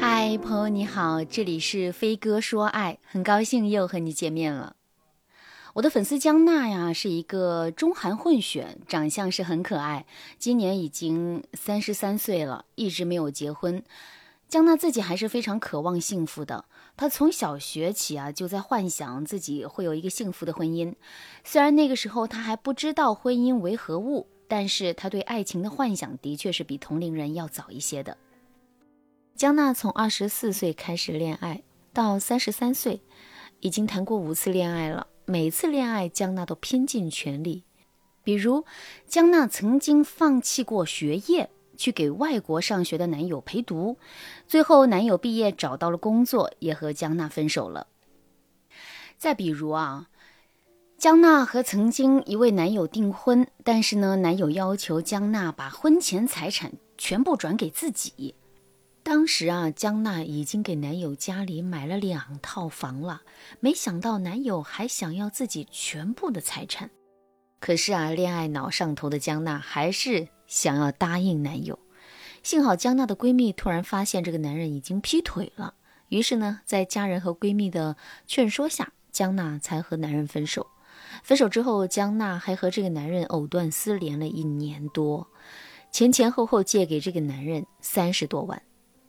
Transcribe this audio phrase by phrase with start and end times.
[0.00, 4.76] 嗨，朋友你好，这里是飞哥说爱，很高兴又和你见面了。
[5.74, 10.06] 我的粉丝江娜呀，是一个中韩混血，长相是很可爱，
[10.38, 13.82] 今年已经三十三岁了，一直没有结婚。
[14.48, 16.64] 江娜自己还是非常渴望幸福的，
[16.96, 20.94] 她从小学起啊就在幻想自己会有一个幸福的婚姻。
[21.42, 28.16] 虽然那个时候她还不知道婚姻为何物，但是她对爱情的幻想的确是比同龄人要早一些的。
[29.38, 33.00] 江娜从二十四岁开始恋爱，到三十三岁，
[33.60, 35.06] 已经谈过五次恋爱了。
[35.26, 37.62] 每次恋爱，江娜都拼尽全力。
[38.24, 38.64] 比如，
[39.06, 43.96] 江娜曾经放弃过学业，去给外国上学的男友陪读，
[44.48, 47.86] 最后男友毕业找到了工作，也和江娜分手了。
[49.16, 50.08] 再比如啊，
[50.96, 58.34] 江娜和曾经一位男友订婚，但是呢，男友要求江娜把婚前财产全部转给自己。
[59.08, 63.22] 当时啊，江娜已经给男友家里买了两套房了，
[63.58, 66.90] 没想到男友还想要自己全部的财产。
[67.58, 71.78] 可是啊，恋爱脑上头的江娜还是想要答应男友。
[72.42, 75.72] 幸好江娜的闺蜜突然发现这个男人已经劈腿了，
[76.08, 80.66] 于是呢，在家人和闺蜜的劝说下，江娜才和男人分手。
[81.22, 85.26] 分手之后，江娜还和这个男人藕断丝连了一年多，
[85.90, 88.62] 前前后后借给这个男人三十多万。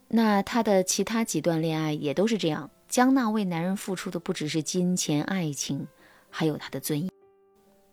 [0.10, 2.70] 那她的其他几段恋爱也都是这样。
[2.88, 5.88] 江娜为男人付出的不只是金钱、爱情，
[6.30, 7.10] 还有她的尊严。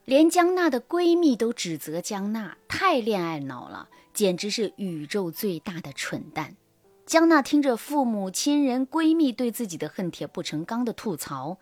[0.07, 6.57] 连江娜的闺蜜都指责江娜太恋爱脑了，简直是宇宙最大的蠢蛋。
[7.05, 11.59] 江娜听着父母亲人、闺蜜对自己的恨铁不成钢的吐槽，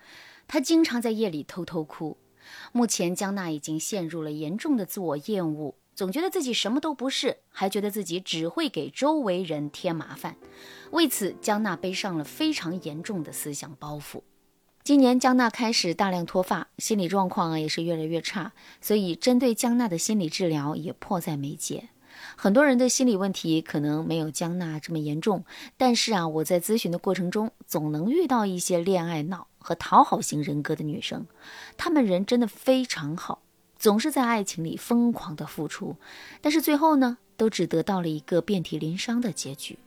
[0.46, 2.16] 她经常在夜里偷偷哭。
[2.72, 5.74] 目前，江娜已经陷入了严重的自我厌恶。
[5.94, 10.36] 总觉得自己什么都不是，还觉得自己只会给周围人添麻烦，
[10.90, 14.22] 为此江娜背上了非常严重的思想包袱。
[14.82, 21.88] 今年江娜开始大量脱发，心理状况啊也是越来越差，所以针对江娜的心理治疗也迫在眉睫。
[22.36, 25.44] 很多人的心理问题可能没有江娜这么严重，
[25.76, 31.26] 但是啊，我在咨询的过程中总能遇到一些恋爱脑和讨好型人格的女生，
[31.76, 33.43] 她们人真的非常好。
[33.84, 35.96] 总是在爱情里疯狂的付出，
[36.40, 39.78] 但是最后呢，都只得到了一个遍体鳞伤的结局。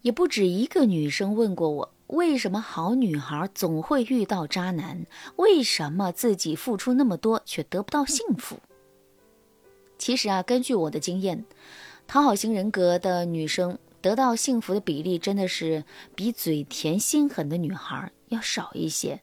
[0.00, 5.04] 也不止一个女生问过我，为什么好女孩总会遇到渣男？
[5.36, 8.58] 为什么自己付出那么多却得不到幸福？
[9.98, 11.44] 其实啊，根据我的经验，
[12.06, 15.84] 讨好型人格的女生得到幸福的比例真的是
[16.14, 19.20] 比嘴甜心狠的女孩要少一些。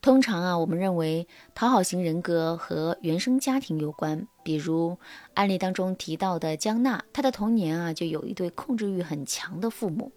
[0.00, 4.26] 通常啊，我们认为讨好型人格和原生家庭有关。
[4.44, 4.96] 比如
[5.34, 10.12] 案例当中提到的江娜，她的童年啊就有一对控制欲很强的父母。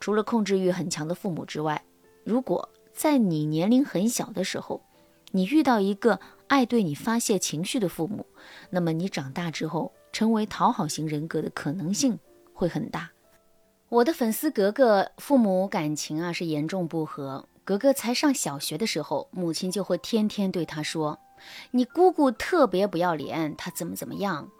[0.00, 1.84] 除了控制欲很强的父母之外，
[2.24, 4.82] 如果在你年龄很小的时候，
[5.30, 8.26] 你遇到一个爱对你发泄情绪的父母，
[8.68, 12.18] 那么你长大之后成为讨好型人格的可能性
[12.52, 13.10] 会很大。
[13.88, 17.48] 我的粉丝格格父母感情啊是严重不和。
[17.64, 21.18] 格格才上小学的时候，母亲就会天天对他说
[21.72, 24.50] ：“你姑姑特别不要脸，她怎么怎么样。”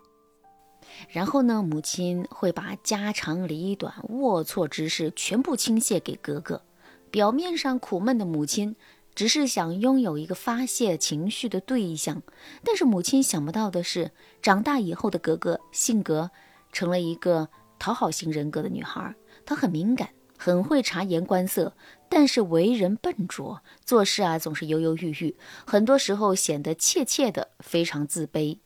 [1.10, 6.62] 然后呢，母亲会把家长里短、龌龊之事全部倾泻给格格。
[7.10, 8.74] 表面上苦闷的母亲，
[9.14, 12.22] 只是想拥有一个发泄情绪的对象。
[12.64, 14.10] 但是母亲想不到的是，
[14.42, 16.30] 长大以后的格格性格
[16.72, 17.48] 成了一个
[17.78, 19.14] 讨好型人格的女孩。
[19.46, 21.74] 她很敏感，很会察言观色。
[22.08, 25.36] 但是为人笨拙，做事啊总是犹犹豫豫，
[25.66, 28.58] 很多时候显得怯怯的，非常自卑。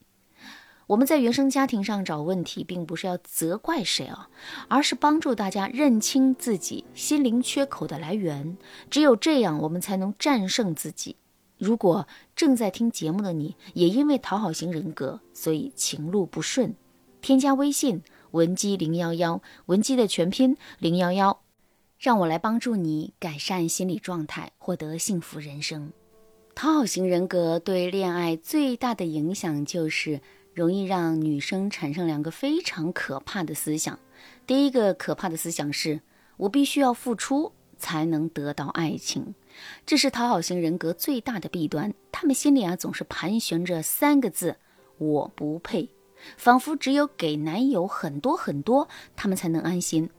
[0.89, 4.29] 我们在原生家庭上找问题，并不是要责怪谁啊，
[4.69, 8.57] 而是帮助大家认清自己心灵缺口的来源。
[8.91, 11.17] 只有这样，我们才能战胜自己。
[11.59, 16.75] 如果正在听节目的你也因为讨好型人格，所以情路不顺，
[17.21, 21.41] 添加微信文姬零幺幺，文姬的全拼零幺幺。
[21.99, 25.93] 让我来帮助你改善心理状态，获得幸福人生。
[26.55, 30.21] 讨好型人格对恋爱最大的影响就是
[30.55, 33.99] 容易让女生产生两个非常可怕的思想。
[34.47, 36.01] 第一个可怕的思想是
[36.37, 39.35] 我必须要付出才能得到爱情，
[39.85, 41.93] 这是讨好型人格最大的弊端。
[42.13, 44.57] 他们心里啊总是盘旋着三个字：
[44.99, 45.91] 我不配，
[46.37, 50.11] 仿佛只有给男友很多很多，他们才能安心。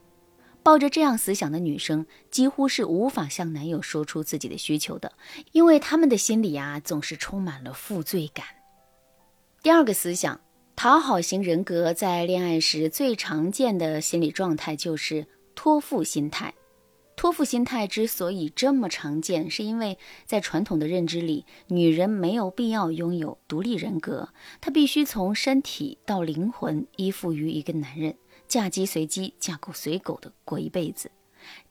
[0.70, 5.14] 抱着这样思想的女生，几乎是无法向男友说出自己的需求的，
[5.52, 8.46] 因为他们的心里啊，总是充满了负罪感。
[9.64, 10.40] 第二个思想，
[10.76, 15.26] 讨好型人格在恋爱时最常见的心理状态就是
[15.56, 16.54] 托付心态。
[17.16, 24.30] 托付心态之所以这么常见，是因为在传统的认知里，女人没有必要拥有独立人格，
[24.62, 28.16] 她必须从身体到灵魂依附于一个男人，
[28.50, 31.12] 嫁鸡随鸡，嫁狗随狗的过一辈子。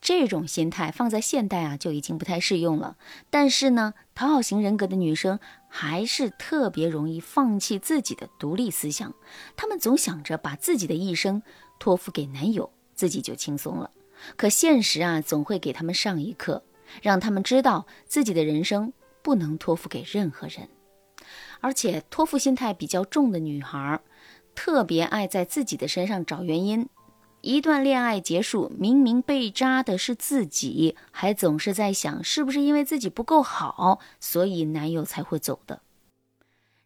[0.00, 2.96] 这种心态放在现代啊就已经不太适用了。
[3.28, 5.38] 但是呢，讨好型人格的女生
[5.68, 9.12] 还是特别容易放弃自己的独立思想，
[9.56, 11.42] 她们总想着把自己的一生
[11.78, 13.90] 托付给男友，自己就轻松了。
[14.36, 16.62] 可现实啊，总会给他们上一课，
[17.02, 20.68] 让他们知道自己的人生不能托付给任何人。
[21.60, 24.00] 而且，托付心态比较重的女孩，
[24.58, 26.88] 特别爱在自己的身上找原因。
[27.42, 35.80] 一段恋爱结束，明明被渣的是自己，还总是在想是不是因为自己不够好，所以男友才会走的。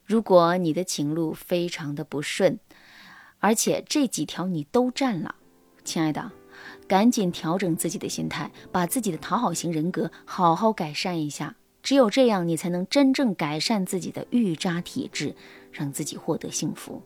[0.04, 2.58] 如果你的情路非常的不顺，
[3.38, 5.36] 而且这几条你都占了，
[5.82, 6.30] 亲爱的。
[6.86, 11.56] 赶紧调整自己的心态，把自己的讨好型人格好好改善一下。
[11.82, 15.34] 只有这样，你才能真正改善自己的预渣体质，
[15.72, 17.02] 让自己获得幸福。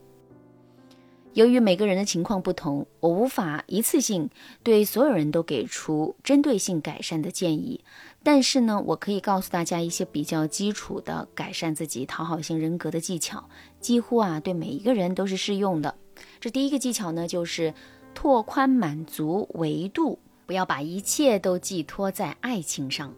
[1.36, 4.30] 由于每个人的情况不同，我无法一次性
[4.62, 7.84] 对所有人都给出针对性改善的建议。
[8.22, 13.50] 但是呢，我可以告诉大家一些比较基础的改善自己讨好型人格的技巧，
[13.80, 15.94] 几乎啊对每一个人都是适用的。
[16.40, 17.74] 这第一个技巧呢，就是。
[18.18, 23.12] 拓宽满足维度，不要把一切都寄托在爱情上。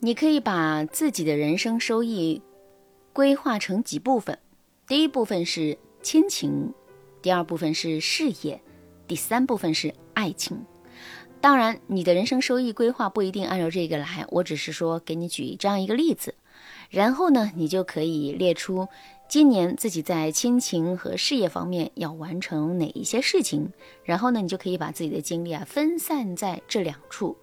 [0.00, 2.42] 你可以把自己的人生收益
[3.12, 4.36] 规划成几部分：
[4.88, 6.74] 第一部分是亲情，
[7.22, 8.60] 第二部分是事业，
[9.06, 10.64] 第三部分是爱情。
[11.40, 16.34] 当然，你的人生收益规划不一定按照这个来，我只是说给你举这样一个例子。
[16.88, 18.88] 然后呢，你就可以列出。
[19.28, 23.72] 今年自己在亲情和事业方面要完成哪一些事情？
[24.04, 27.36] 然后呢，你就可以把自己的精力啊分散在这两处。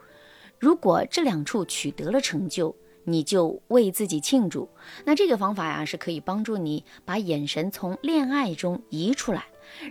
[0.59, 2.73] 如果这两处取得了成就，
[3.03, 4.67] 你就为自己庆祝。
[5.03, 9.45] 那这个方法呀是可以帮助你把眼神从恋爱中移出来，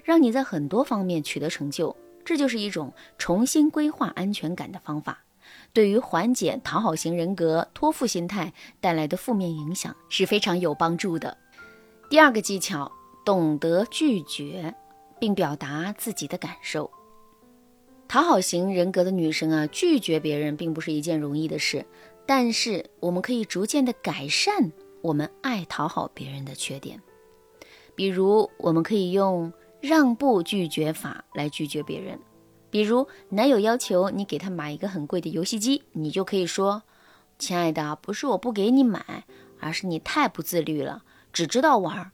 [0.05, 1.97] 让你在很多方面取得成就。
[2.25, 5.25] 这就是一种重新规划安全感的方法，
[5.73, 11.37] 对于缓解讨好型人格托付心态带来的负面影响是非常有帮助的。
[12.09, 12.93] 第二个技巧，
[13.25, 14.73] 懂得拒绝，
[15.19, 16.89] 并表达自己的感受。
[18.07, 21.85] 讨好型人格的女生啊，拒绝别人并不是一件容易的事，
[22.25, 24.71] 但是我们可以逐渐的改善
[25.01, 27.01] 我们爱讨好别人的缺点。
[27.97, 29.53] 比如，我们可以用
[29.83, 32.19] 让步拒绝法来拒绝别人。
[32.71, 36.85] 比如，男友要求你给他买一个很贵的游戏机，你就可以说
[37.39, 39.25] ：“亲爱的，不是我不给你买，
[39.59, 41.03] 而是你太不自律了。”
[41.35, 42.13] 只知道玩。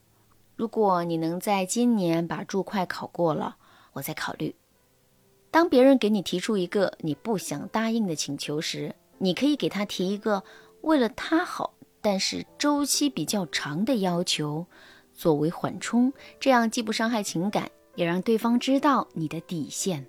[0.56, 3.56] 如果你能在今年把注会考过了，
[3.92, 4.54] 我再考虑。
[5.50, 10.42] 当别人给你提出一个你不想答应的请求时，你可以给他提一个
[10.80, 14.66] 为了他好，但是周期比较长的要求，
[15.18, 20.06] 作为缓冲，这样既不伤害情感，也让对方知道你的底线。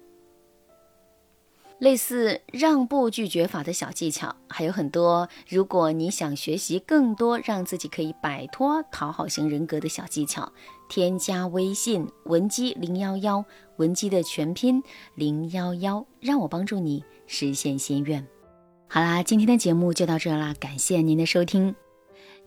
[1.79, 5.29] 类似让步拒绝法的小技巧还有很多。
[5.47, 10.51] 如果你想学习更多让自己可以摆脱讨好型人格的小技巧，
[10.89, 13.45] 添加微信文姬零幺幺，
[13.77, 14.83] 文姬的全拼
[15.15, 18.27] 零幺幺，让我帮助你实现心愿。
[18.89, 21.73] 好啦，今天的节目就到这啦，感谢您的收听。